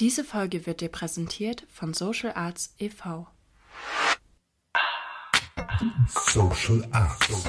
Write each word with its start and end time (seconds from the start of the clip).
Diese 0.00 0.24
Folge 0.24 0.64
wird 0.64 0.80
dir 0.80 0.88
präsentiert 0.88 1.66
von 1.70 1.92
Social 1.92 2.32
Arts 2.34 2.74
e.V. 2.78 3.26
Social 6.08 6.88
Arts. 6.90 7.44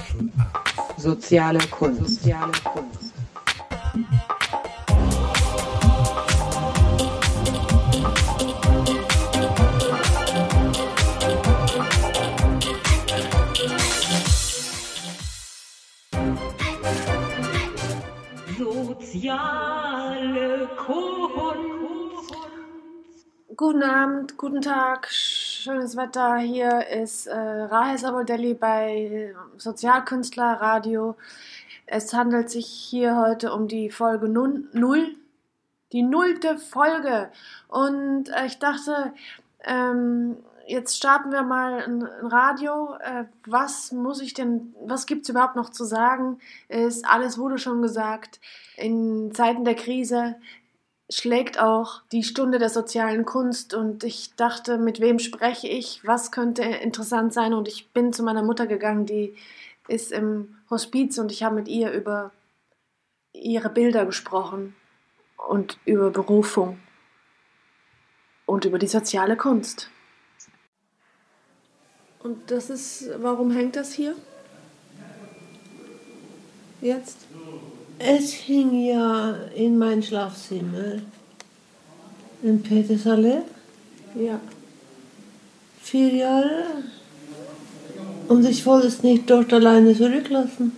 Soziale 0.98 1.60
Kunst. 1.70 2.24
Soziale 2.24 2.52
Kunst. 2.66 3.14
Soziale 18.58 20.70
Kunst. 20.76 21.11
Guten 23.58 23.84
Abend, 23.84 24.38
guten 24.38 24.62
Tag, 24.62 25.10
schönes 25.10 25.98
Wetter. 25.98 26.38
Hier 26.38 26.88
ist 26.88 27.28
äh, 27.28 27.34
Rahel 27.36 27.98
Sabodelli 27.98 28.54
bei 28.54 29.36
Sozialkünstler 29.58 30.54
Radio. 30.62 31.16
Es 31.86 32.14
handelt 32.14 32.50
sich 32.50 32.66
hier 32.68 33.18
heute 33.18 33.52
um 33.52 33.68
die 33.68 33.90
Folge 33.90 34.30
nun- 34.30 34.70
null, 34.72 35.16
die 35.92 36.02
nullte 36.02 36.58
Folge. 36.60 37.30
Und 37.68 38.30
äh, 38.30 38.46
ich 38.46 38.60
dachte, 38.60 39.12
ähm, 39.66 40.38
jetzt 40.66 40.96
starten 40.96 41.34
wir 41.34 41.44
mal 41.44 41.84
ein, 41.84 42.04
ein 42.04 42.28
Radio. 42.28 42.96
Äh, 43.00 43.26
was 43.46 43.92
muss 43.92 44.22
ich 44.22 44.34
denn, 44.34 44.74
was 44.86 45.06
gibt 45.06 45.24
es 45.24 45.30
überhaupt 45.30 45.58
noch 45.58 45.72
zu 45.72 45.84
sagen? 45.84 46.40
Ist, 46.70 47.06
alles 47.06 47.38
wurde 47.38 47.58
schon 47.58 47.82
gesagt. 47.82 48.40
In 48.78 49.34
Zeiten 49.34 49.66
der 49.66 49.76
Krise 49.76 50.36
schlägt 51.12 51.60
auch 51.60 52.02
die 52.12 52.24
Stunde 52.24 52.58
der 52.58 52.70
sozialen 52.70 53.26
Kunst 53.26 53.74
und 53.74 54.04
ich 54.04 54.36
dachte, 54.36 54.78
mit 54.78 55.00
wem 55.00 55.20
spreche 55.20 55.68
ich, 55.68 56.06
was 56.06 56.32
könnte 56.32 56.64
interessant 56.64 57.34
sein 57.34 57.54
und 57.54 57.68
ich 57.68 57.92
bin 57.92 58.14
zu 58.14 58.24
meiner 58.24 58.44
Mutter 58.44 58.66
gegangen, 58.66 59.06
die 59.06 59.36
ist 59.88 60.12
im 60.12 60.56
Hospiz 60.70 61.18
und 61.18 61.32
ich 61.32 61.44
habe 61.44 61.56
mit 61.56 61.68
ihr 61.68 61.92
über 61.92 62.32
ihre 63.34 63.70
Bilder 63.70 64.06
gesprochen 64.06 64.76
und 65.50 65.78
über 65.86 66.12
Berufung 66.12 66.80
und 68.46 68.66
über 68.66 68.80
die 68.80 68.88
soziale 68.88 69.36
Kunst. 69.36 69.90
Und 72.20 72.52
das 72.52 72.70
ist, 72.70 73.10
warum 73.18 73.52
hängt 73.52 73.76
das 73.76 73.94
hier? 73.94 74.16
Jetzt? 76.82 77.18
Es 78.04 78.32
hing 78.32 78.84
ja 78.84 79.36
in 79.56 79.78
mein 79.78 80.02
Schlafzimmer 80.02 81.02
in 82.42 82.64
Petersallee, 82.64 83.42
Ja. 84.16 84.40
vier 85.84 86.10
Jahre. 86.16 86.64
Und 88.28 88.46
ich 88.46 88.66
wollte 88.66 88.88
es 88.88 89.04
nicht 89.04 89.30
dort 89.30 89.54
alleine 89.54 89.96
zurücklassen. 89.96 90.72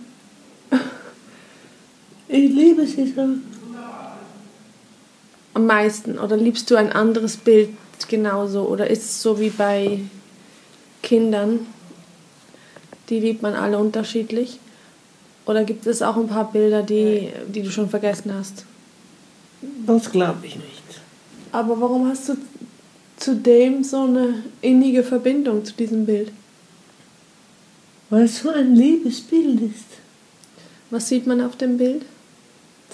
Ich 2.28 2.52
liebe 2.52 2.86
sie 2.86 3.12
so. 3.12 3.28
Am 5.54 5.66
meisten 5.66 6.18
oder 6.18 6.36
liebst 6.36 6.70
du 6.70 6.76
ein 6.76 6.92
anderes 6.92 7.36
Bild 7.36 7.70
genauso 8.08 8.62
oder 8.68 8.90
ist 8.90 9.04
es 9.04 9.22
so 9.22 9.38
wie 9.40 9.50
bei 9.50 10.00
Kindern? 11.02 11.60
Die 13.08 13.20
liebt 13.20 13.40
man 13.40 13.54
alle 13.54 13.78
unterschiedlich? 13.78 14.58
Oder 15.46 15.64
gibt 15.64 15.86
es 15.86 16.02
auch 16.02 16.16
ein 16.16 16.28
paar 16.28 16.50
Bilder, 16.50 16.82
die, 16.82 17.30
die 17.48 17.62
du 17.62 17.70
schon 17.70 17.88
vergessen 17.88 18.32
hast? 18.34 18.64
Das 19.86 20.10
glaube 20.10 20.46
ich 20.46 20.56
nicht. 20.56 20.82
Aber 21.52 21.80
warum 21.80 22.08
hast 22.08 22.28
du 22.28 22.36
zu 23.16 23.36
dem 23.36 23.84
so 23.84 24.02
eine 24.04 24.42
innige 24.60 25.04
Verbindung 25.04 25.64
zu 25.64 25.74
diesem 25.74 26.06
Bild? 26.06 26.32
Weil 28.10 28.24
es 28.24 28.40
so 28.40 28.50
ein 28.50 28.74
liebes 28.74 29.20
Bild 29.20 29.60
ist. 29.60 29.86
Was 30.90 31.08
sieht 31.08 31.26
man 31.26 31.40
auf 31.40 31.56
dem 31.56 31.78
Bild? 31.78 32.02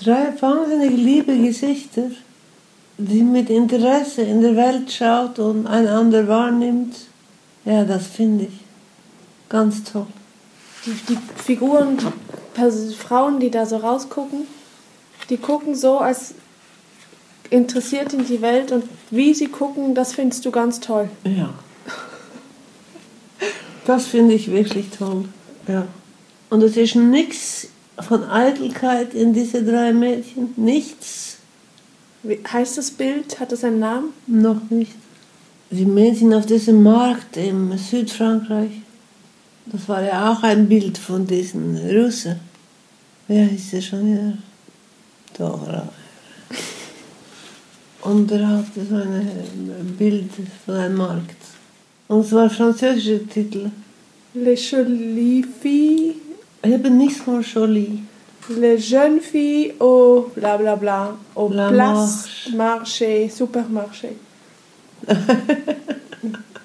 Drei 0.02 0.32
wahnsinnig 0.40 0.96
liebe 0.96 1.36
Gesichter, 1.36 2.10
die 2.96 3.22
mit 3.22 3.50
Interesse 3.50 4.22
in 4.22 4.40
der 4.40 4.56
Welt 4.56 4.90
schaut 4.90 5.38
und 5.38 5.66
einander 5.66 6.26
wahrnimmt. 6.26 6.96
Ja, 7.64 7.84
das 7.84 8.06
finde 8.06 8.44
ich 8.44 8.58
ganz 9.48 9.84
toll. 9.84 10.06
Die, 10.86 10.92
die 11.08 11.18
Figuren, 11.36 11.98
Pers 12.54 12.94
Frauen, 12.94 13.40
die 13.40 13.50
da 13.50 13.66
so 13.66 13.76
rausgucken, 13.76 14.46
die 15.28 15.36
gucken 15.36 15.74
so 15.74 15.98
als 15.98 16.34
interessiert 17.50 18.12
in 18.12 18.26
die 18.26 18.40
Welt 18.42 18.72
und 18.72 18.84
wie 19.10 19.34
sie 19.34 19.48
gucken, 19.48 19.94
das 19.94 20.12
findest 20.12 20.44
du 20.44 20.50
ganz 20.50 20.80
toll. 20.80 21.08
Ja. 21.24 21.52
Das 23.86 24.06
finde 24.06 24.34
ich 24.34 24.50
wirklich 24.50 24.90
toll. 24.90 25.24
Ja. 25.66 25.86
Und 26.48 26.62
es 26.62 26.76
ist 26.76 26.94
nichts 26.94 27.68
von 28.00 28.24
Eitelkeit 28.24 29.14
in 29.14 29.32
diese 29.32 29.64
drei 29.64 29.92
Mädchen. 29.92 30.52
Nichts. 30.56 31.38
Wie 32.22 32.40
heißt 32.46 32.78
das 32.78 32.90
Bild? 32.90 33.40
Hat 33.40 33.52
das 33.52 33.64
einen 33.64 33.78
Namen? 33.78 34.12
Noch 34.26 34.70
nicht. 34.70 34.92
Die 35.70 35.84
Mädchen 35.84 36.34
auf 36.34 36.46
diesem 36.46 36.82
Markt 36.82 37.36
im 37.36 37.76
Südfrankreich. 37.76 38.82
Das 39.72 39.88
war 39.88 40.02
ja 40.02 40.32
auch 40.32 40.42
ein 40.42 40.68
Bild 40.68 40.98
von 40.98 41.26
diesen 41.26 41.76
Russen. 41.76 42.36
Wer 43.28 43.44
hieß 43.46 43.70
der 43.70 43.80
schon 43.80 44.06
wieder? 44.12 44.32
Doch, 45.38 45.66
Ra- 45.68 45.88
Und 48.02 48.30
er 48.32 48.48
hatte 48.48 48.84
so 48.88 48.96
ein 48.96 49.94
Bild 49.98 50.30
von 50.64 50.74
einem 50.74 50.96
Markt. 50.96 51.36
Und 52.08 52.20
es 52.24 52.32
war 52.32 52.48
französische 52.50 53.26
Titel. 53.26 53.70
Les 54.34 54.70
Jolies 54.70 55.46
Filles, 55.60 56.14
Eben 56.62 56.98
nicht 56.98 57.16
von 57.16 57.42
Jolie. 57.42 58.02
les 58.48 58.88
jeunes 58.90 59.24
filles 59.24 59.72
au 59.80 60.30
bla 60.34 60.56
bla 60.56 60.74
bla, 60.76 61.16
au 61.34 61.48
La 61.52 61.68
Place 61.70 62.28
Marché, 62.56 63.28
Supermarché. 63.30 64.10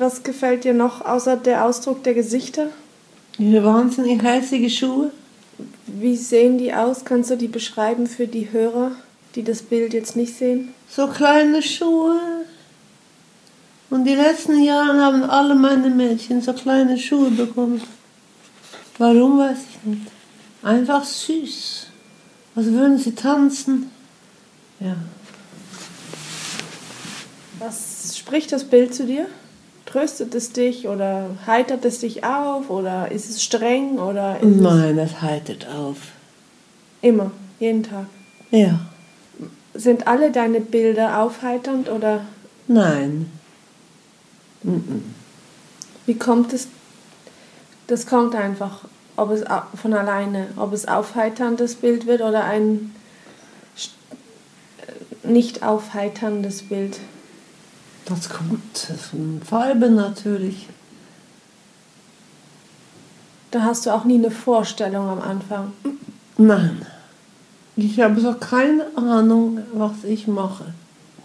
Was 0.00 0.22
gefällt 0.22 0.64
dir 0.64 0.72
noch 0.72 1.04
außer 1.04 1.36
der 1.36 1.66
Ausdruck 1.66 2.02
der 2.04 2.14
Gesichter? 2.14 2.68
Ihre 3.36 3.62
wahnsinnig 3.62 4.22
heißige 4.22 4.74
Schuhe. 4.74 5.12
Wie 5.86 6.16
sehen 6.16 6.56
die 6.56 6.72
aus? 6.72 7.04
Kannst 7.04 7.28
du 7.28 7.36
die 7.36 7.48
beschreiben 7.48 8.06
für 8.06 8.26
die 8.26 8.50
Hörer, 8.50 8.92
die 9.34 9.42
das 9.42 9.60
Bild 9.60 9.92
jetzt 9.92 10.16
nicht 10.16 10.34
sehen? 10.34 10.72
So 10.88 11.06
kleine 11.06 11.62
Schuhe. 11.62 12.18
Und 13.90 14.04
die 14.04 14.14
letzten 14.14 14.62
Jahre 14.62 15.02
haben 15.02 15.22
alle 15.22 15.54
meine 15.54 15.90
Mädchen 15.90 16.40
so 16.40 16.54
kleine 16.54 16.96
Schuhe 16.96 17.30
bekommen. 17.30 17.82
Warum 18.96 19.38
weiß 19.38 19.58
ich 19.68 19.84
nicht. 19.84 20.06
Einfach 20.62 21.04
süß. 21.04 21.88
Was 22.54 22.64
würden 22.64 22.96
sie 22.96 23.14
tanzen? 23.14 23.90
Ja. 24.80 24.96
Was 27.58 28.16
spricht 28.16 28.50
das 28.50 28.64
Bild 28.64 28.94
zu 28.94 29.04
dir? 29.04 29.26
Tröstet 29.90 30.34
es 30.36 30.52
dich 30.52 30.86
oder 30.86 31.30
heitert 31.46 31.84
es 31.84 31.98
dich 31.98 32.22
auf 32.24 32.70
oder 32.70 33.10
ist 33.10 33.28
es 33.28 33.42
streng 33.42 33.98
oder 33.98 34.38
ist 34.40 34.60
Nein, 34.60 34.96
das 34.96 35.20
heitert 35.20 35.66
auf. 35.66 35.96
es 37.02 37.08
immer, 37.08 37.32
jeden 37.58 37.82
Tag? 37.82 38.06
Ja. 38.52 38.78
Sind 39.74 40.06
alle 40.06 40.30
deine 40.30 40.60
Bilder 40.60 41.20
aufheiternd 41.20 41.88
oder 41.88 42.24
Nein. 42.68 43.30
wie 46.06 46.14
kommt 46.14 46.52
es? 46.52 46.68
Das 47.88 48.06
kommt 48.06 48.36
einfach, 48.36 48.84
ob 49.16 49.32
es 49.32 49.42
von 49.74 49.92
alleine, 49.92 50.48
ob 50.56 50.72
es 50.72 50.86
aufheiterndes 50.86 51.74
Bild 51.74 52.06
wird 52.06 52.20
oder 52.20 52.44
ein 52.44 52.94
äh, 55.24 55.28
nicht 55.28 55.64
aufheiterndes 55.64 56.62
Bild. 56.62 57.00
Das 58.10 58.28
kommt 58.28 58.76
von 58.76 59.40
Farben 59.44 59.94
natürlich. 59.94 60.66
Da 63.52 63.62
hast 63.62 63.86
du 63.86 63.90
auch 63.90 64.04
nie 64.04 64.16
eine 64.16 64.32
Vorstellung 64.32 65.08
am 65.08 65.20
Anfang. 65.20 65.72
Nein. 66.36 66.84
Ich 67.76 68.00
habe 68.00 68.20
so 68.20 68.34
keine 68.34 68.86
Ahnung, 68.96 69.60
was 69.72 70.04
ich 70.04 70.26
mache. 70.26 70.66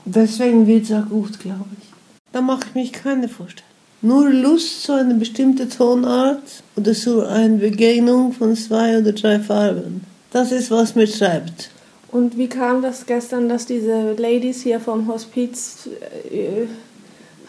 Deswegen 0.05 0.67
wird 0.67 0.85
es 0.85 0.91
auch 0.91 1.09
gut, 1.09 1.39
glaube 1.39 1.65
ich. 1.81 1.87
Da 2.31 2.41
mache 2.41 2.67
ich 2.67 2.75
mich 2.75 2.93
keine 2.93 3.27
Vorstellung. 3.29 3.71
Nur 4.01 4.29
Lust 4.29 4.83
zu 4.83 4.93
einer 4.93 5.15
bestimmten 5.15 5.67
Tonart 5.67 6.63
oder 6.75 6.93
zu 6.93 7.25
einer 7.25 7.57
Begegnung 7.57 8.31
von 8.31 8.55
zwei 8.55 8.99
oder 8.99 9.13
drei 9.13 9.39
Farben. 9.39 10.05
Das 10.31 10.51
ist, 10.51 10.69
was 10.69 10.93
mir 10.93 11.09
treibt. 11.09 11.71
Und 12.11 12.37
wie 12.37 12.47
kam 12.47 12.81
das 12.81 13.05
gestern, 13.05 13.49
dass 13.49 13.65
diese 13.65 14.13
Ladies 14.13 14.61
hier 14.61 14.79
vom 14.79 15.07
Hospiz, 15.07 15.89
äh, 16.31 16.65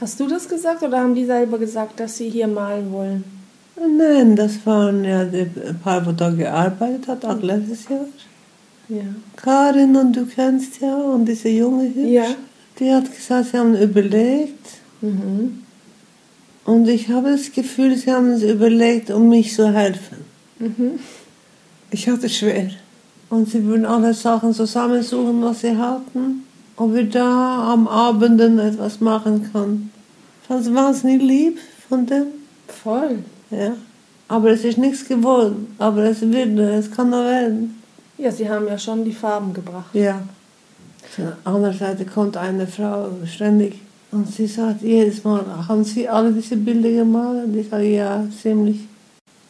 hast 0.01 0.19
du 0.19 0.27
das 0.27 0.49
gesagt 0.49 0.83
oder 0.83 0.99
haben 1.01 1.15
die 1.15 1.25
selber 1.27 1.59
gesagt, 1.59 2.01
dass 2.01 2.17
sie 2.17 2.29
hier 2.31 2.49
malen 2.49 2.91
wollen? 2.93 3.25
Nein, 3.99 4.35
das 4.35 4.65
waren 4.65 5.05
ja 5.05 5.25
die 5.25 5.47
paar, 5.85 6.01
die 6.01 6.17
da 6.17 6.31
gearbeitet 6.31 7.07
hat, 7.09 7.25
auch 7.27 7.41
letztes 7.43 7.89
Jahr. 7.89 8.07
Ja. 8.89 9.03
Karin 9.37 9.95
und 9.97 10.17
du 10.17 10.25
kennst 10.27 10.81
ja 10.81 10.97
und 10.97 11.27
diese 11.27 11.49
junge 11.49 11.85
Hübsch, 11.95 12.09
Ja. 12.09 12.25
die 12.79 12.91
hat 12.93 13.15
gesagt, 13.15 13.51
sie 13.51 13.59
haben 13.59 13.75
überlegt 13.77 14.67
Mhm. 15.03 15.63
und 16.65 16.89
ich 16.89 17.09
habe 17.11 17.33
das 17.33 17.53
Gefühl, 17.53 17.97
sie 17.97 18.11
haben 18.11 18.31
es 18.31 18.43
überlegt, 18.43 19.11
um 19.11 19.29
mich 19.29 19.53
zu 19.55 19.73
helfen. 19.73 20.19
Mhm. 20.59 20.99
Ich 21.91 22.09
hatte 22.09 22.27
es 22.27 22.37
schwer. 22.37 22.71
Und 23.29 23.49
sie 23.49 23.65
würden 23.65 23.85
alle 23.87 24.15
Sachen 24.15 24.53
zusammensuchen, 24.53 25.43
was 25.43 25.61
sie 25.61 25.77
hatten, 25.77 26.45
ob 26.77 26.95
wir 26.95 27.09
da 27.09 27.73
am 27.73 27.89
Abenden 27.89 28.59
etwas 28.59 29.01
machen 29.01 29.51
können. 29.53 29.93
Das 30.49 30.67
war 30.67 30.87
wahnsinnig 30.87 31.23
lieb 31.23 31.59
von 31.89 32.07
dem. 32.07 32.27
Voll. 32.69 33.19
Ja. 33.51 33.73
Aber 34.29 34.51
es 34.51 34.65
ist 34.65 34.79
nichts 34.79 35.07
geworden. 35.07 35.75
Aber 35.79 36.05
es 36.05 36.21
wird, 36.21 36.59
es 36.59 36.91
kann 36.91 37.11
noch 37.11 37.25
werden. 37.25 37.83
Ja, 38.19 38.31
sie 38.31 38.49
haben 38.49 38.67
ja 38.67 38.79
schon 38.79 39.05
die 39.05 39.13
Farben 39.13 39.53
gebracht. 39.53 39.95
Ja. 39.95 40.23
Von 41.11 41.25
der 41.25 41.37
anderen 41.45 41.77
Seite 41.77 42.05
kommt 42.05 42.37
eine 42.37 42.67
Frau 42.67 43.11
ständig 43.27 43.81
und 44.13 44.33
sie 44.33 44.47
sagt 44.47 44.83
jedes 44.83 45.25
Mal, 45.25 45.45
haben 45.69 45.85
Sie 45.85 46.09
alle 46.09 46.33
diese 46.33 46.57
Bilder 46.57 46.91
gemalt? 46.91 47.45
Und 47.45 47.57
ich 47.57 47.69
sage, 47.69 47.85
ja, 47.85 48.25
ziemlich. 48.43 48.81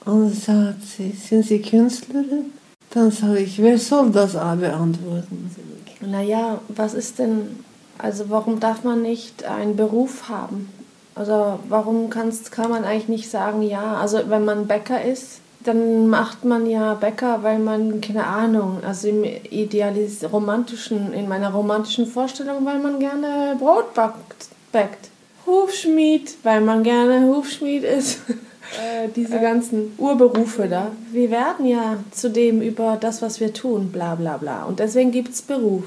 Und 0.05 0.35
sagt 0.35 0.83
sie, 0.85 1.13
sind 1.13 1.45
Sie 1.45 1.61
Künstlerin? 1.61 2.53
Dann 2.97 3.11
sage 3.11 3.41
ich, 3.41 3.61
wer 3.61 3.77
soll 3.77 4.11
das 4.11 4.33
beantworten? 4.33 5.55
Naja, 6.01 6.61
was 6.69 6.95
ist 6.95 7.19
denn, 7.19 7.63
also 7.99 8.31
warum 8.31 8.59
darf 8.59 8.85
man 8.85 9.03
nicht 9.03 9.45
einen 9.45 9.77
Beruf 9.77 10.31
haben? 10.31 10.71
Also 11.15 11.59
warum 11.69 12.09
kann's, 12.09 12.51
kann 12.51 12.71
man 12.71 12.85
eigentlich 12.85 13.09
nicht 13.09 13.31
sagen, 13.31 13.61
ja, 13.61 13.97
also 13.97 14.21
wenn 14.29 14.47
man 14.47 14.67
Bäcker 14.67 15.05
ist, 15.05 15.41
dann 15.63 16.09
macht 16.09 16.47
man 16.47 16.65
ja 16.65 16.95
Bäcker, 16.95 17.43
weil 17.43 17.59
man, 17.59 18.01
keine 18.01 18.27
Ahnung, 18.27 18.79
also 18.83 19.09
im 19.09 19.25
idealis 19.25 20.25
romantischen, 20.33 21.13
in 21.13 21.29
meiner 21.29 21.53
romantischen 21.53 22.07
Vorstellung, 22.07 22.65
weil 22.65 22.79
man 22.79 22.99
gerne 22.99 23.57
Brot 23.59 23.93
backt. 23.93 25.11
Hufschmied, 25.45 26.35
weil 26.45 26.63
man 26.63 26.83
gerne 26.83 27.27
Hufschmied 27.27 27.85
ist. 27.85 28.21
äh, 28.75 29.09
diese 29.15 29.39
ganzen 29.41 29.93
Urberufe 29.99 30.69
da. 30.69 30.91
Wir 31.13 31.31
werden 31.31 31.67
ja 31.67 31.97
zudem 32.11 32.61
über 32.61 32.97
das, 33.01 33.23
was 33.23 33.41
wir 33.41 33.53
tun, 33.53 33.91
bla 33.93 34.15
bla 34.15 34.37
bla. 34.37 34.65
Und 34.65 34.79
deswegen 34.81 35.11
gibt 35.13 35.31
es 35.33 35.43
Beruf 35.43 35.85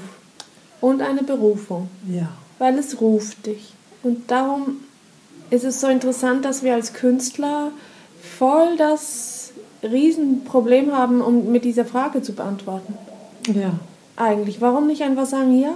und 0.80 1.02
eine 1.02 1.22
Berufung 1.22 1.88
Ja. 2.08 2.28
weil 2.58 2.78
es 2.78 3.00
ruft 3.00 3.46
dich. 3.46 3.72
Und 4.02 4.30
darum 4.30 4.78
ist 5.50 5.64
es 5.64 5.80
so 5.80 5.88
interessant, 5.88 6.44
dass 6.44 6.62
wir 6.62 6.74
als 6.74 6.92
Künstler 6.92 7.70
voll 8.38 8.76
das 8.78 9.52
Riesenproblem 9.82 10.92
haben, 10.96 11.20
um 11.20 11.50
mit 11.52 11.64
dieser 11.64 11.84
Frage 11.84 12.22
zu 12.22 12.32
beantworten. 12.32 12.94
Ja. 13.54 13.72
Eigentlich, 14.16 14.60
warum 14.60 14.86
nicht 14.86 15.02
einfach 15.02 15.26
sagen, 15.26 15.58
ja? 15.58 15.72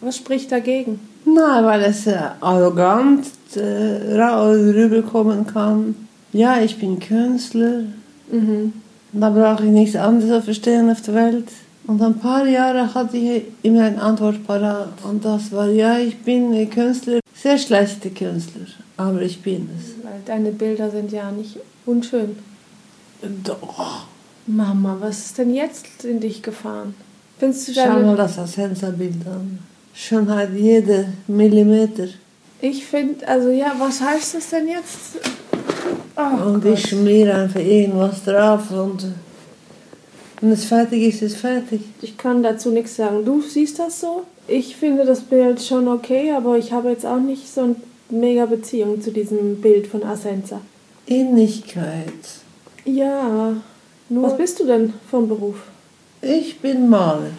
Was 0.00 0.16
spricht 0.16 0.52
dagegen? 0.52 1.00
Nein, 1.24 1.64
weil 1.64 1.82
es 1.82 2.06
äh, 2.06 2.16
arrogant 2.40 3.26
äh, 3.56 3.60
rüberkommen 3.60 5.46
kann. 5.46 6.07
Ja, 6.32 6.60
ich 6.60 6.78
bin 6.78 6.98
Künstler. 6.98 7.84
Mhm. 8.30 8.72
Da 9.12 9.30
brauche 9.30 9.64
ich 9.64 9.70
nichts 9.70 9.96
anderes 9.96 10.30
zu 10.30 10.42
verstehen 10.42 10.90
auf 10.90 11.00
der 11.02 11.14
Welt. 11.14 11.48
Und 11.86 12.02
ein 12.02 12.18
paar 12.18 12.46
Jahre 12.46 12.94
hatte 12.94 13.16
ich 13.16 13.44
immer 13.62 13.84
eine 13.84 14.00
Antwort 14.00 14.46
parat. 14.46 14.92
Und 15.04 15.24
das 15.24 15.50
war, 15.52 15.68
ja, 15.68 15.98
ich 15.98 16.18
bin 16.18 16.52
ein 16.52 16.68
Künstler. 16.68 17.20
Sehr 17.34 17.56
schlechter 17.56 18.10
Künstler, 18.10 18.66
aber 18.96 19.22
ich 19.22 19.40
bin 19.40 19.70
es. 19.78 20.04
Weil 20.04 20.20
deine 20.26 20.50
Bilder 20.50 20.90
sind 20.90 21.10
ja 21.12 21.30
nicht 21.30 21.56
unschön. 21.86 22.36
Doch. 23.42 24.06
Mama, 24.46 24.96
was 25.00 25.26
ist 25.26 25.38
denn 25.38 25.54
jetzt 25.54 26.04
in 26.04 26.20
dich 26.20 26.42
gefahren? 26.42 26.94
Findest 27.38 27.68
du 27.68 27.72
Schau 27.74 28.00
mal 28.00 28.16
das 28.16 28.38
Asensa-Bild 28.38 29.26
an. 29.26 29.58
Schönheit 29.94 30.50
jeder 30.54 31.06
Millimeter. 31.26 32.08
Ich 32.60 32.84
finde, 32.84 33.26
also 33.26 33.50
ja, 33.50 33.74
was 33.78 34.00
heißt 34.00 34.34
das 34.34 34.50
denn 34.50 34.68
jetzt? 34.68 35.18
Oh, 36.16 36.48
und 36.48 36.64
ich 36.64 36.88
schmiere 36.88 37.34
einfach 37.34 37.60
irgendwas 37.60 38.24
drauf 38.24 38.70
und 38.70 39.06
wenn 40.40 40.52
es 40.52 40.64
fertig 40.64 41.02
ist, 41.02 41.22
ist 41.22 41.34
es 41.34 41.40
fertig. 41.40 41.80
Ich 42.00 42.16
kann 42.16 42.42
dazu 42.42 42.70
nichts 42.70 42.96
sagen. 42.96 43.24
Du 43.24 43.40
siehst 43.42 43.78
das 43.78 44.00
so? 44.00 44.22
Ich 44.46 44.76
finde 44.76 45.04
das 45.04 45.20
Bild 45.20 45.60
schon 45.60 45.88
okay, 45.88 46.32
aber 46.32 46.56
ich 46.58 46.72
habe 46.72 46.90
jetzt 46.90 47.04
auch 47.04 47.18
nicht 47.18 47.52
so 47.52 47.62
eine 47.62 47.76
mega 48.08 48.46
Beziehung 48.46 49.00
zu 49.00 49.10
diesem 49.10 49.60
Bild 49.60 49.86
von 49.88 50.04
Asenza. 50.04 50.60
Innigkeit. 51.06 52.12
Ja. 52.84 53.54
Nur 54.08 54.22
Was 54.22 54.36
bist 54.36 54.60
du 54.60 54.64
denn 54.64 54.94
vom 55.10 55.28
Beruf? 55.28 55.56
Ich 56.22 56.58
bin 56.60 56.88
Maler 56.88 57.30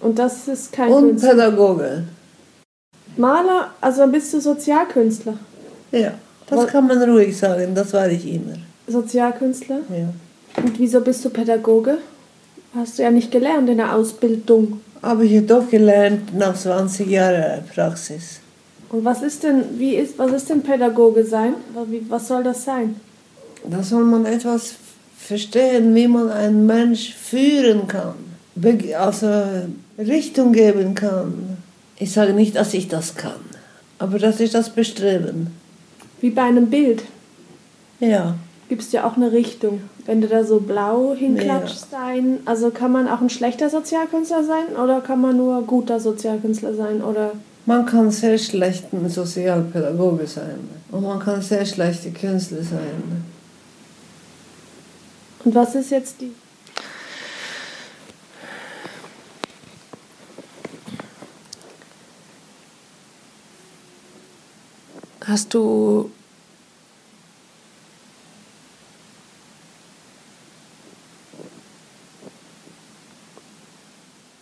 Und 0.00 0.18
das 0.18 0.48
ist 0.48 0.72
kein 0.72 0.90
und 0.92 1.08
Künstler. 1.08 1.30
Pädagoge. 1.30 2.04
Maler, 3.16 3.70
also 3.80 4.00
dann 4.00 4.12
bist 4.12 4.32
du 4.34 4.40
Sozialkünstler. 4.40 5.38
Ja, 5.92 6.14
das 6.46 6.58
Was- 6.58 6.66
kann 6.68 6.86
man 6.86 7.02
ruhig 7.02 7.36
sagen, 7.36 7.74
das 7.74 7.92
war 7.92 8.08
ich 8.08 8.26
immer. 8.26 8.56
Sozialkünstler. 8.86 9.78
Ja. 9.90 10.62
Und 10.62 10.78
wieso 10.78 11.00
bist 11.00 11.24
du 11.24 11.30
Pädagoge? 11.30 11.98
Hast 12.74 12.98
du 12.98 13.02
ja 13.02 13.10
nicht 13.10 13.30
gelernt 13.30 13.68
in 13.68 13.78
der 13.78 13.94
Ausbildung. 13.94 14.80
Aber 15.00 15.22
ich 15.22 15.36
habe 15.36 15.46
doch 15.46 15.68
gelernt 15.70 16.36
nach 16.36 16.54
20 16.56 17.08
Jahren 17.08 17.64
Praxis. 17.74 18.40
Und 18.90 19.04
was 19.04 19.22
ist 19.22 19.42
denn, 19.42 19.64
wie 19.78 19.94
ist, 19.96 20.18
was 20.18 20.32
ist 20.32 20.50
denn 20.50 20.62
Pädagoge 20.62 21.24
sein? 21.24 21.54
Was 22.08 22.28
soll 22.28 22.42
das 22.44 22.64
sein? 22.64 22.96
Da 23.68 23.82
soll 23.82 24.04
man 24.04 24.26
etwas 24.26 24.74
verstehen, 25.18 25.94
wie 25.94 26.06
man 26.06 26.30
einen 26.30 26.66
Mensch 26.66 27.14
führen 27.14 27.88
kann, 27.88 28.14
also 28.98 29.42
Richtung 29.98 30.52
geben 30.52 30.94
kann. 30.94 31.56
Ich 31.98 32.12
sage 32.12 32.32
nicht, 32.34 32.56
dass 32.56 32.74
ich 32.74 32.88
das 32.88 33.14
kann, 33.14 33.40
aber 33.98 34.18
das 34.18 34.40
ist 34.40 34.54
das 34.54 34.70
Bestreben. 34.70 35.48
Wie 36.24 36.30
bei 36.30 36.44
einem 36.44 36.70
Bild. 36.70 37.02
Ja, 38.00 38.36
gibst 38.70 38.94
ja 38.94 39.06
auch 39.06 39.18
eine 39.18 39.32
Richtung. 39.32 39.82
Wenn 40.06 40.22
du 40.22 40.26
da 40.26 40.42
so 40.42 40.58
blau 40.58 41.14
hinklatscht 41.14 41.90
sein, 41.90 42.38
also 42.46 42.70
kann 42.70 42.92
man 42.92 43.08
auch 43.08 43.20
ein 43.20 43.28
schlechter 43.28 43.68
Sozialkünstler 43.68 44.42
sein 44.42 44.74
oder 44.82 45.02
kann 45.02 45.20
man 45.20 45.36
nur 45.36 45.60
guter 45.66 46.00
Sozialkünstler 46.00 46.72
sein 46.72 47.02
oder 47.02 47.32
man 47.66 47.84
kann 47.84 48.10
sehr 48.10 48.38
schlechter 48.38 49.06
Sozialpädagoge 49.06 50.26
sein 50.26 50.60
und 50.90 51.02
man 51.02 51.18
kann 51.18 51.42
sehr 51.42 51.66
schlechter 51.66 52.08
Künstler 52.08 52.62
sein. 52.62 53.22
und 55.44 55.54
was 55.54 55.74
ist 55.74 55.90
jetzt 55.90 56.22
die 56.22 56.32
Hast 65.26 65.54
du 65.54 66.10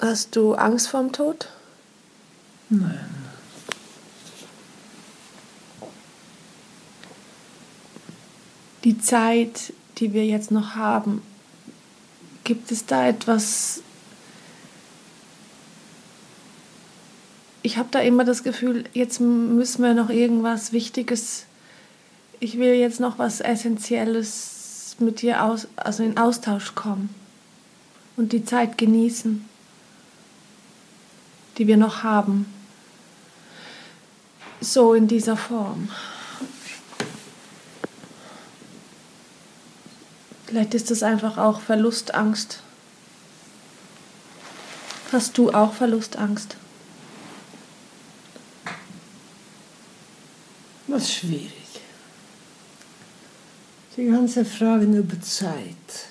Hast 0.01 0.35
du 0.35 0.55
Angst 0.55 0.89
vorm 0.89 1.12
Tod? 1.12 1.49
Nein. 2.69 3.12
die 8.85 8.99
Zeit, 8.99 9.73
die 9.99 10.12
wir 10.12 10.27
jetzt 10.27 10.51
noch 10.51 10.75
haben, 10.75 11.23
gibt 12.45 12.71
es 12.73 12.87
da 12.87 13.07
etwas? 13.07 13.83
Ich 17.62 17.78
habe 17.78 17.88
da 17.92 18.00
immer 18.00 18.25
das 18.25 18.42
Gefühl, 18.42 18.85
jetzt 18.92 19.21
müssen 19.21 19.83
wir 19.85 19.95
noch 19.95 20.11
irgendwas 20.11 20.73
Wichtiges. 20.73 21.45
Ich 22.40 22.59
will 22.59 22.75
jetzt 22.75 22.99
noch 22.99 23.19
was 23.19 23.40
Essentielles 23.40 24.97
mit 24.99 25.23
dir 25.23 25.45
aus, 25.45 25.69
also 25.76 26.02
in 26.02 26.19
Austausch 26.19 26.75
kommen 26.75 27.14
und 28.16 28.33
die 28.33 28.45
Zeit 28.45 28.78
genießen, 28.78 29.49
die 31.59 31.66
wir 31.66 31.76
noch 31.76 32.02
haben. 32.02 32.47
So 34.61 34.95
in 34.95 35.07
dieser 35.07 35.37
Form. 35.37 35.88
Vielleicht 40.47 40.75
ist 40.75 40.90
es 40.90 41.02
einfach 41.02 41.38
auch 41.38 41.61
Verlustangst. 41.61 42.61
Hast 45.12 45.38
du 45.38 45.50
auch 45.50 45.73
Verlustangst? 45.73 46.57
Ist 50.97 51.11
schwierig. 51.11 51.53
Die 53.97 54.07
ganze 54.07 54.45
Fragen 54.45 54.95
über 54.95 55.19
Zeit. 55.23 56.11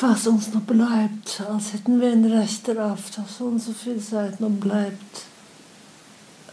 Was 0.00 0.26
uns 0.26 0.52
noch 0.52 0.60
bleibt, 0.60 1.40
als 1.48 1.72
hätten 1.72 2.00
wir 2.02 2.12
ein 2.12 2.26
Recht 2.26 2.68
darauf, 2.68 3.10
dass 3.10 3.40
und 3.40 3.58
so 3.58 3.72
viel 3.72 3.98
Zeit 3.98 4.38
noch 4.38 4.50
bleibt. 4.50 5.22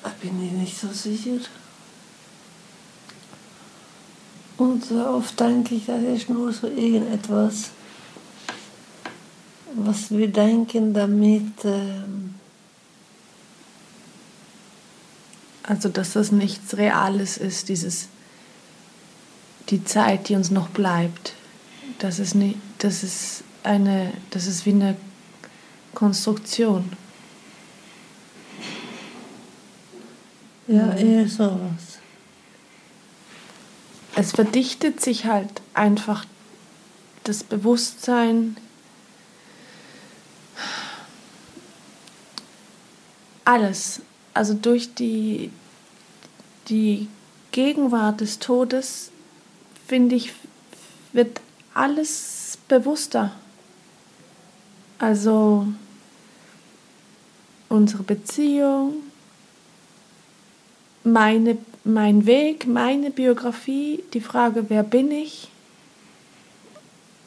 Da 0.02 0.12
bin 0.22 0.42
ich 0.42 0.52
nicht 0.54 0.80
so 0.80 0.88
sicher. 0.88 1.40
Und 4.58 4.86
so 4.86 5.06
oft 5.06 5.38
denke 5.38 5.76
ich, 5.76 5.86
das 5.86 6.02
ist 6.02 6.30
nur 6.30 6.54
so 6.54 6.68
irgendetwas, 6.68 7.72
was 9.76 10.12
wir 10.12 10.30
denken 10.30 10.94
damit. 10.94 11.66
Ähm, 11.66 12.31
Also, 15.72 15.88
dass 15.88 16.12
das 16.12 16.34
nichts 16.34 16.76
Reales 16.76 17.38
ist, 17.38 17.70
dieses, 17.70 18.10
die 19.70 19.86
Zeit, 19.86 20.28
die 20.28 20.36
uns 20.36 20.52
noch 20.52 20.68
bleibt. 20.68 21.32
Das 22.00 22.20
ist, 22.20 22.36
nicht, 22.36 22.58
das 22.80 23.04
ist, 23.04 23.46
eine, 23.64 24.12
das 24.32 24.48
ist 24.48 24.66
wie 24.66 24.72
eine 24.72 24.98
Konstruktion. 25.96 26.92
ja, 30.68 30.94
eher 30.94 31.26
sowas. 31.30 32.00
Es 34.18 34.34
verdichtet 34.34 35.00
sich 35.00 35.24
halt 35.24 35.62
einfach 35.74 36.26
das 37.24 37.46
Bewusstsein. 37.46 38.58
Alles. 43.46 44.02
Also 44.34 44.54
durch 44.54 44.94
die, 44.96 45.52
die 46.72 47.08
Gegenwart 47.52 48.22
des 48.22 48.40
Todes, 48.40 49.12
finde 49.86 50.16
ich, 50.16 50.34
wird 51.12 51.42
alles 51.74 52.58
bewusster. 52.68 53.34
Also 54.98 55.68
unsere 57.68 58.04
Beziehung, 58.04 58.94
meine, 61.04 61.58
mein 61.84 62.26
Weg, 62.26 62.68
meine 62.68 63.12
Biografie, 63.12 64.04
die 64.14 64.22
Frage, 64.22 64.70
wer 64.70 64.84
bin 64.84 65.12
ich, 65.12 65.50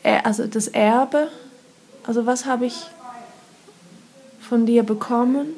also 0.03 0.47
das 0.47 0.69
Erbe, 0.69 1.29
also 2.07 2.25
was 2.25 2.47
habe 2.47 2.67
ich 2.67 2.87
von 4.41 4.65
dir 4.65 4.85
bekommen 4.85 5.49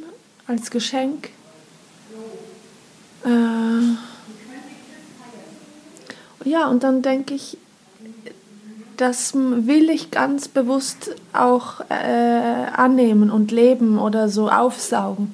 als 0.47 0.71
Geschenk. 0.71 1.31
Ja, 6.47 6.69
und 6.69 6.83
dann 6.85 7.03
denke 7.03 7.35
ich, 7.35 7.59
das 8.97 9.35
will 9.35 9.91
ich 9.91 10.11
ganz 10.11 10.49
bewusst 10.49 11.11
auch 11.33 11.81
äh, 11.91 11.95
annehmen 11.95 13.31
und 13.31 13.51
leben 13.51 13.99
oder 13.99 14.29
so 14.29 14.49
aufsaugen. 14.49 15.33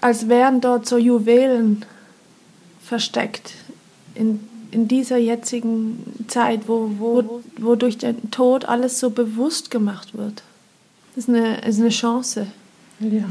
Als 0.00 0.28
wären 0.28 0.60
dort 0.60 0.86
so 0.86 0.96
Juwelen 0.96 1.84
versteckt 2.82 3.54
in, 4.14 4.40
in 4.70 4.88
dieser 4.88 5.18
jetzigen 5.18 6.24
Zeit, 6.28 6.62
wo, 6.66 6.90
wo, 6.98 7.42
wo 7.58 7.74
durch 7.74 7.98
den 7.98 8.30
Tod 8.30 8.64
alles 8.64 8.98
so 8.98 9.10
bewusst 9.10 9.70
gemacht 9.70 10.16
wird. 10.16 10.42
Das 11.14 11.24
ist 11.24 11.28
eine, 11.28 11.60
ist 11.66 11.78
eine 11.78 11.90
Chance. 11.90 12.46
Ja. 13.00 13.24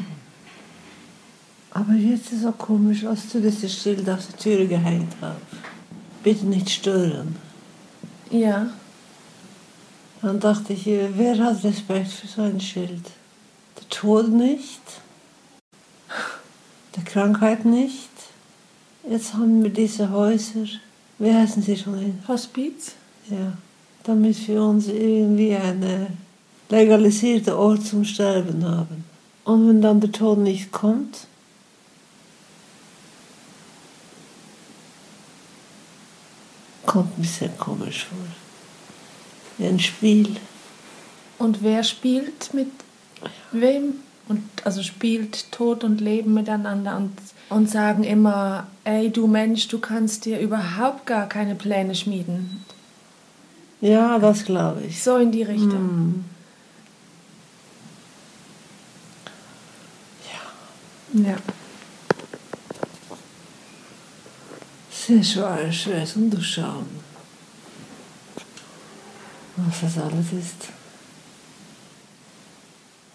Aber 1.71 1.93
jetzt 1.93 2.31
ist 2.31 2.41
es 2.41 2.45
auch 2.45 2.57
komisch, 2.57 3.05
als 3.05 3.29
du 3.29 3.39
dieses 3.39 3.73
Schild 3.73 4.07
auf 4.09 4.27
der 4.27 4.37
Tür 4.37 4.65
gehängt 4.65 5.13
hast. 5.21 5.60
Bitte 6.23 6.45
nicht 6.45 6.69
stören. 6.69 7.35
Ja. 8.29 8.67
Dann 10.21 10.39
dachte 10.39 10.73
ich, 10.73 10.85
wer 10.85 11.37
hat 11.39 11.63
Respekt 11.63 12.11
für 12.11 12.27
so 12.27 12.43
ein 12.43 12.61
Schild? 12.61 13.05
Der 13.77 13.89
Tod 13.89 14.29
nicht, 14.29 14.81
der 16.95 17.03
Krankheit 17.03 17.65
nicht. 17.65 18.09
Jetzt 19.09 19.33
haben 19.33 19.63
wir 19.63 19.71
diese 19.71 20.11
Häuser, 20.11 20.65
wie 21.17 21.33
heißen 21.33 21.63
sie 21.63 21.75
schon? 21.75 22.19
Hospiz? 22.27 22.93
Ja, 23.29 23.53
damit 24.03 24.47
wir 24.47 24.61
uns 24.61 24.87
irgendwie 24.87 25.55
einen 25.55 26.17
legalisierten 26.69 27.53
Ort 27.53 27.83
zum 27.85 28.05
Sterben 28.05 28.63
haben. 28.63 29.03
Und 29.43 29.67
wenn 29.67 29.81
dann 29.81 29.99
der 29.99 30.11
Tod 30.11 30.37
nicht 30.37 30.71
kommt, 30.71 31.25
kommt 36.91 37.17
mir 37.17 37.25
sehr 37.25 37.47
komisch 37.47 38.05
vor. 38.05 38.17
Wie 39.57 39.65
ein 39.65 39.79
Spiel. 39.79 40.35
Und 41.37 41.63
wer 41.63 41.85
spielt 41.85 42.53
mit 42.53 42.67
wem? 43.53 43.93
Und 44.27 44.43
also 44.65 44.83
spielt 44.83 45.49
Tod 45.53 45.85
und 45.85 46.01
Leben 46.01 46.33
miteinander 46.33 46.97
und, 46.97 47.13
und 47.49 47.69
sagen 47.69 48.03
immer, 48.03 48.67
ey 48.83 49.09
du 49.09 49.27
Mensch, 49.27 49.69
du 49.69 49.79
kannst 49.79 50.25
dir 50.25 50.39
überhaupt 50.39 51.05
gar 51.05 51.29
keine 51.29 51.55
Pläne 51.55 51.95
schmieden. 51.95 52.65
Ja, 53.79 54.19
das 54.19 54.43
glaube 54.43 54.81
ich. 54.81 55.01
So 55.01 55.15
in 55.15 55.31
die 55.31 55.43
Richtung. 55.43 56.25
Hm. 61.13 61.25
Ja. 61.25 61.37
Sehr 65.07 65.23
schwer, 65.23 65.71
schwer 65.71 66.05
zum 66.05 66.29
Durchschauen. 66.29 66.85
Was 69.55 69.81
das 69.81 69.97
alles 69.97 70.27
ist. 70.31 70.69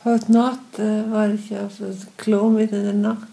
Heute 0.05 0.33
Nacht 0.33 0.79
äh, 0.79 1.09
war 1.13 1.29
ich 1.29 1.57
auf 1.57 1.77
dem 1.77 1.97
Klo 2.17 2.51
mitten 2.51 2.75
in 2.75 2.83
der 2.83 2.93
Nacht 2.93 3.29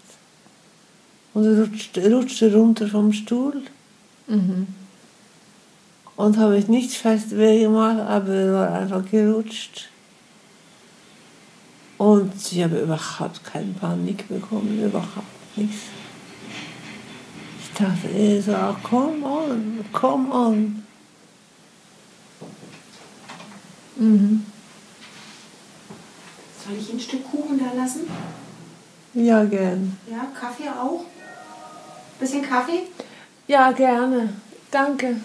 und 1.32 1.46
rutschte, 1.46 2.12
rutschte 2.14 2.54
runter 2.54 2.86
vom 2.86 3.12
Stuhl 3.12 3.60
Mhm. 4.28 4.68
und 6.16 6.38
habe 6.38 6.54
mich 6.54 6.68
nicht 6.68 6.92
fest 6.92 7.36
weggemacht, 7.36 7.98
aber 7.98 8.52
war 8.52 8.70
einfach 8.72 9.04
gerutscht. 9.10 9.88
Und 11.98 12.32
ich 12.52 12.62
habe 12.62 12.78
überhaupt 12.78 13.44
keine 13.44 13.72
Panik 13.72 14.28
bekommen, 14.28 14.80
überhaupt 14.82 15.56
nichts. 15.56 15.82
Eher 17.80 18.40
so, 18.42 18.54
ah, 18.54 18.76
come 18.82 19.24
on, 19.24 19.84
come 19.92 20.30
on. 20.32 20.84
Mhm. 23.96 24.44
Soll 26.64 26.76
ich 26.78 26.92
ein 26.92 27.00
Stück 27.00 27.24
Kuchen 27.30 27.58
da 27.58 27.76
lassen? 27.76 28.08
Ja, 29.14 29.44
gern. 29.44 29.96
Ja, 30.10 30.26
Kaffee 30.38 30.68
auch? 30.68 31.04
Bisschen 32.18 32.42
Kaffee? 32.42 32.84
Ja, 33.46 33.72
gerne. 33.72 34.30
Danke. 34.70 35.16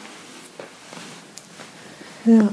Ja. 2.25 2.50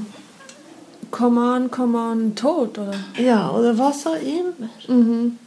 Come 1.11 1.39
on, 1.41 1.71
come 1.71 1.97
on, 1.97 2.35
tot, 2.35 2.77
oder? 2.77 2.93
ja, 3.17 3.49
oder 3.49 3.77
was 3.77 4.05
auch 4.05 4.15
immer. 4.15 4.69
Mhm. 4.87 5.37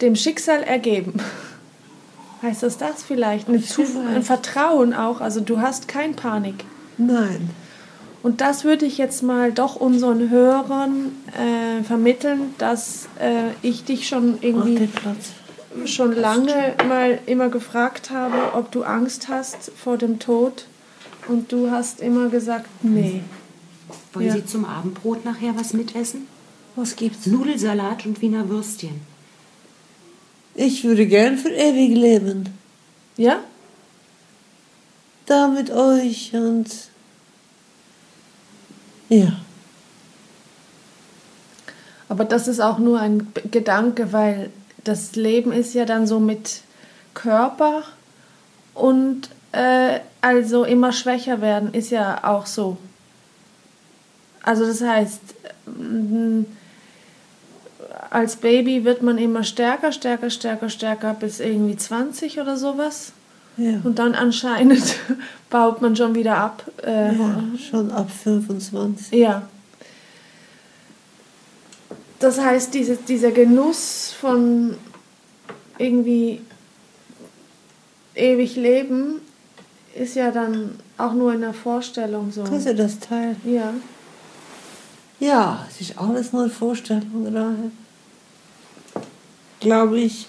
Dem 0.00 0.16
Schicksal 0.16 0.62
ergeben. 0.62 1.14
Heißt 2.42 2.62
das 2.62 2.78
das 2.78 3.02
vielleicht? 3.02 3.48
Eine 3.48 3.58
Vielleicht. 3.60 3.96
ein 3.96 4.22
Vertrauen 4.22 4.94
auch. 4.94 5.20
Also 5.20 5.40
du 5.40 5.60
hast 5.60 5.88
kein 5.88 6.14
Panik. 6.14 6.64
Nein. 6.96 7.50
Und 8.22 8.40
das 8.40 8.64
würde 8.64 8.84
ich 8.84 8.98
jetzt 8.98 9.22
mal 9.22 9.52
doch 9.52 9.76
unseren 9.76 10.30
Hörern 10.30 11.12
äh, 11.36 11.82
vermitteln, 11.84 12.54
dass 12.58 13.08
äh, 13.20 13.50
ich 13.62 13.84
dich 13.84 14.08
schon 14.08 14.38
irgendwie 14.40 14.88
schon 15.84 16.12
lange 16.12 16.74
mal 16.88 17.18
immer 17.26 17.48
gefragt 17.48 18.10
habe, 18.10 18.54
ob 18.54 18.70
du 18.72 18.82
Angst 18.82 19.28
hast 19.28 19.70
vor 19.76 19.96
dem 19.96 20.18
Tod. 20.18 20.66
Und 21.28 21.52
du 21.52 21.70
hast 21.70 22.00
immer 22.00 22.28
gesagt, 22.28 22.66
nee. 22.82 23.22
Wollen 24.12 24.26
Ja. 24.26 24.32
Sie 24.34 24.46
zum 24.46 24.64
Abendbrot 24.64 25.24
nachher 25.24 25.54
was 25.56 25.72
mitessen? 25.72 26.26
Was 26.76 26.96
gibt's? 26.96 27.26
Nudelsalat 27.26 28.06
und 28.06 28.20
Wiener 28.22 28.48
Würstchen. 28.48 29.00
Ich 30.60 30.82
würde 30.82 31.06
gern 31.06 31.38
für 31.38 31.50
ewig 31.50 31.96
leben. 31.96 32.48
Ja? 33.16 33.38
Da 35.24 35.46
mit 35.46 35.70
euch 35.70 36.34
und. 36.34 36.68
Ja. 39.08 39.36
Aber 42.08 42.24
das 42.24 42.48
ist 42.48 42.58
auch 42.58 42.80
nur 42.80 42.98
ein 42.98 43.32
Gedanke, 43.52 44.12
weil 44.12 44.50
das 44.82 45.14
Leben 45.14 45.52
ist 45.52 45.74
ja 45.74 45.84
dann 45.84 46.08
so 46.08 46.18
mit 46.18 46.62
Körper 47.14 47.84
und 48.74 49.30
äh, 49.52 50.00
also 50.20 50.64
immer 50.64 50.90
schwächer 50.90 51.40
werden 51.40 51.72
ist 51.72 51.90
ja 51.90 52.24
auch 52.24 52.46
so. 52.46 52.78
Also 54.42 54.66
das 54.66 54.80
heißt, 54.80 55.20
als 58.10 58.36
Baby 58.36 58.84
wird 58.84 59.02
man 59.02 59.18
immer 59.18 59.44
stärker, 59.44 59.92
stärker, 59.92 60.30
stärker, 60.30 60.68
stärker 60.68 61.14
bis 61.14 61.40
irgendwie 61.40 61.76
20 61.76 62.40
oder 62.40 62.56
sowas. 62.56 63.12
Ja. 63.56 63.80
Und 63.82 63.98
dann 63.98 64.14
anscheinend 64.14 64.96
baut 65.50 65.82
man 65.82 65.96
schon 65.96 66.14
wieder 66.14 66.38
ab. 66.38 66.64
Äh, 66.84 67.14
ja. 67.16 67.42
Schon 67.70 67.90
ab 67.90 68.10
25. 68.10 69.18
ja. 69.18 69.48
Das 72.20 72.40
heißt, 72.40 72.74
diese, 72.74 72.96
dieser 72.96 73.30
Genuss 73.30 74.12
von 74.18 74.76
irgendwie 75.78 76.40
ewig 78.14 78.56
leben 78.56 79.20
ist 79.94 80.16
ja 80.16 80.30
dann 80.32 80.70
auch 80.96 81.12
nur 81.12 81.32
in 81.32 81.40
der 81.40 81.54
Vorstellung 81.54 82.32
so. 82.32 82.42
Kannst 82.42 82.66
du 82.66 82.74
das 82.74 82.98
teilen? 82.98 83.36
Ja. 83.44 83.72
Ja, 85.20 85.66
es 85.68 85.80
ist 85.80 85.98
alles 85.98 86.32
nur 86.32 86.48
Vorstellung, 86.48 87.26
Rahel. 87.26 87.70
Glaube 89.60 90.00
ich. 90.00 90.26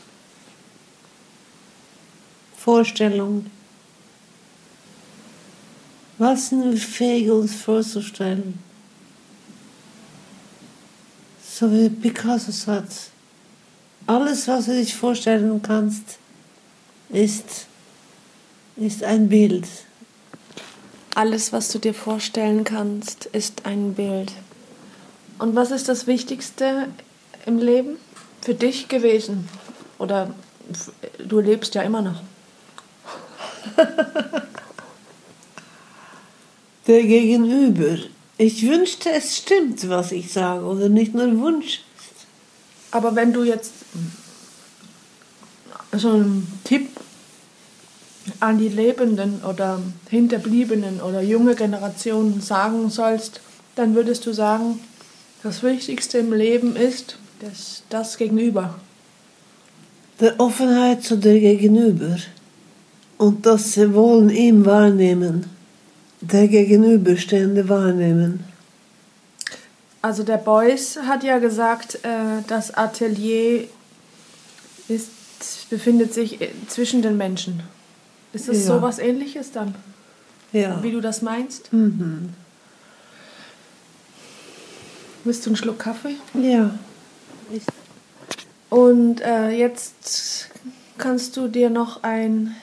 Vorstellung. 2.57 3.45
Was 6.17 6.49
sind 6.49 6.71
wir 6.71 6.77
fähig, 6.77 7.29
uns 7.29 7.55
vorzustellen? 7.55 8.59
So 11.41 11.71
wie 11.71 11.89
Picasso 11.89 12.51
sagt. 12.51 13.11
Alles, 14.07 14.47
was 14.47 14.65
du 14.65 14.71
dich 14.71 14.95
vorstellen 14.95 15.61
kannst, 15.61 16.17
ist, 17.09 17.67
ist 18.75 19.03
ein 19.03 19.29
Bild. 19.29 19.67
Alles, 21.15 21.53
was 21.53 21.69
du 21.71 21.79
dir 21.79 21.93
vorstellen 21.93 22.63
kannst, 22.63 23.25
ist 23.27 23.65
ein 23.65 23.93
Bild. 23.93 24.31
Und 25.37 25.55
was 25.55 25.71
ist 25.71 25.87
das 25.87 26.07
Wichtigste 26.07 26.87
im 27.45 27.59
Leben 27.59 27.97
für 28.49 28.55
dich 28.55 28.87
gewesen? 28.87 29.47
Oder 29.99 30.33
du 31.19 31.39
lebst 31.39 31.75
ja 31.75 31.83
immer 31.83 32.01
noch. 32.01 32.19
Der 36.87 37.03
Gegenüber. 37.03 37.99
Ich 38.39 38.67
wünschte, 38.67 39.11
es 39.11 39.37
stimmt, 39.37 39.87
was 39.87 40.11
ich 40.11 40.33
sage, 40.33 40.65
oder 40.65 40.89
nicht 40.89 41.13
nur 41.13 41.39
Wunsch. 41.39 41.81
Aber 42.89 43.15
wenn 43.15 43.33
du 43.33 43.43
jetzt 43.43 43.71
so 45.91 46.09
einen 46.09 46.59
Tipp 46.63 46.89
an 48.39 48.57
die 48.57 48.69
Lebenden 48.69 49.43
oder 49.43 49.79
Hinterbliebenen 50.09 51.01
oder 51.01 51.21
junge 51.21 51.53
Generationen 51.53 52.41
sagen 52.41 52.89
sollst, 52.89 53.41
dann 53.75 53.93
würdest 53.93 54.25
du 54.25 54.33
sagen, 54.33 54.79
das 55.43 55.61
Wichtigste 55.61 56.17
im 56.17 56.33
Leben 56.33 56.75
ist 56.75 57.19
das, 57.39 57.83
das 57.89 58.17
Gegenüber. 58.17 58.75
Der 60.19 60.39
Offenheit 60.39 61.03
zu 61.03 61.17
der 61.17 61.39
Gegenüber 61.39 62.17
und 63.17 63.45
das 63.45 63.73
sie 63.73 63.93
wollen 63.93 64.29
ihm 64.29 64.65
wahrnehmen, 64.65 65.45
der 66.21 66.47
Gegenüberstehende 66.47 67.69
wahrnehmen. 67.69 68.43
Also 70.01 70.23
der 70.23 70.37
Beuys 70.37 70.97
hat 71.07 71.23
ja 71.23 71.39
gesagt, 71.39 71.95
äh, 72.03 72.41
das 72.47 72.73
Atelier 72.73 73.65
ist, 74.87 75.09
befindet 75.69 76.13
sich 76.13 76.41
äh, 76.41 76.49
zwischen 76.67 77.01
den 77.01 77.17
Menschen. 77.17 77.63
Ist 78.33 78.47
das 78.47 78.57
Ja. 78.59 78.75
so 78.75 78.81
was 78.81 78.99
ähnliches 78.99 79.51
dann, 79.51 79.75
Ja. 80.53 80.81
wie 80.83 80.91
du 80.91 81.01
das 81.01 81.21
meinst? 81.21 81.71
Mhm. 81.73 82.29
Willst 85.23 85.45
du 85.45 85.49
einen 85.49 85.57
Schluck 85.57 85.79
Kaffee? 85.79 86.15
Ja. 86.33 86.71
Und 88.69 89.21
äh, 89.21 89.49
jetzt 89.49 90.49
kannst 90.97 91.37
du 91.37 91.47
dir 91.47 91.69
noch 91.69 92.03
ein 92.03 92.55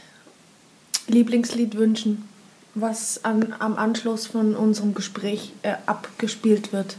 Lieblingslied 1.09 1.77
wünschen, 1.77 2.29
was 2.75 3.25
an, 3.25 3.55
am 3.59 3.77
Anschluss 3.77 4.27
von 4.27 4.55
unserem 4.55 4.95
Gespräch 4.95 5.53
äh, 5.63 5.75
abgespielt 5.87 6.73
wird. 6.73 6.97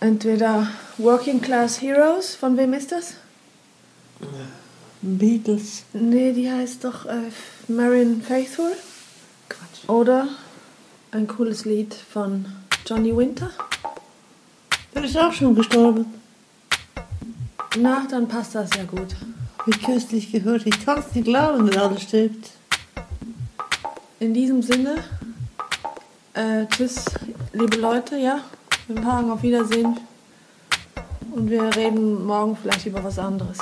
Entweder 0.00 0.68
Working 0.98 1.40
Class 1.40 1.80
Heroes, 1.80 2.34
von 2.34 2.56
wem 2.56 2.72
ist 2.72 2.92
das? 2.92 3.14
Beatles. 5.02 5.84
Nee, 5.92 6.32
die 6.32 6.50
heißt 6.50 6.84
doch 6.84 7.06
äh, 7.06 7.30
Marion 7.68 8.22
Faithful. 8.22 8.72
Quatsch. 9.48 9.88
Oder 9.88 10.28
ein 11.12 11.26
cooles 11.26 11.64
Lied 11.64 11.94
von 11.94 12.46
Johnny 12.86 13.16
Winter. 13.16 13.50
Der 14.94 15.04
ist 15.04 15.16
auch 15.16 15.32
schon 15.32 15.54
gestorben. 15.54 16.19
Na, 17.78 18.06
dann 18.10 18.26
passt 18.26 18.54
das 18.54 18.70
ja 18.76 18.84
gut. 18.84 19.14
Wie 19.64 19.70
köstlich 19.70 20.32
gehört. 20.32 20.66
Ich 20.66 20.84
kann 20.84 20.98
es 20.98 21.14
nicht 21.14 21.24
glauben, 21.24 21.70
wenn 21.70 21.78
alles 21.78 22.02
stirbt. 22.02 22.50
In 24.18 24.34
diesem 24.34 24.62
Sinne, 24.62 25.04
äh, 26.34 26.66
tschüss, 26.66 27.04
liebe 27.52 27.76
Leute, 27.76 28.16
ja. 28.16 28.40
Wir 28.88 29.02
sagen 29.02 29.30
auf 29.30 29.42
Wiedersehen. 29.42 29.98
Und 31.30 31.48
wir 31.48 31.74
reden 31.76 32.24
morgen 32.26 32.56
vielleicht 32.56 32.86
über 32.86 33.04
was 33.04 33.18
anderes. 33.18 33.58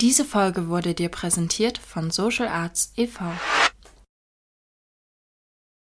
Diese 0.00 0.24
Folge 0.24 0.68
wurde 0.68 0.94
dir 0.94 1.08
präsentiert 1.08 1.78
von 1.78 2.10
Social 2.10 2.48
Arts 2.48 2.92
e.V. 2.96 3.24